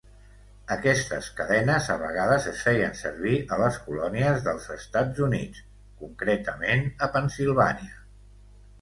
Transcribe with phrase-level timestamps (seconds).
[0.75, 5.63] Aquestes cadenes a vegades es feien servir a les colònies dels Estats Units,
[6.03, 7.99] concretament a Pennsilvània.